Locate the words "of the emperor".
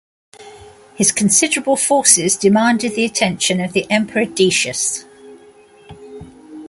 3.61-4.25